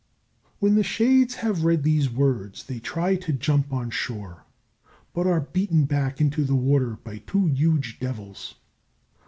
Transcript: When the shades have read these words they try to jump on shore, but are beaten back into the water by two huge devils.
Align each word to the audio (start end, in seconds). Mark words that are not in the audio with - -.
When 0.57 0.73
the 0.73 0.81
shades 0.83 1.35
have 1.35 1.63
read 1.63 1.83
these 1.83 2.09
words 2.09 2.63
they 2.63 2.79
try 2.79 3.15
to 3.17 3.31
jump 3.31 3.71
on 3.71 3.91
shore, 3.91 4.45
but 5.13 5.27
are 5.27 5.41
beaten 5.41 5.85
back 5.85 6.19
into 6.19 6.43
the 6.43 6.55
water 6.55 6.97
by 7.03 7.19
two 7.19 7.45
huge 7.45 7.99
devils. 7.99 8.55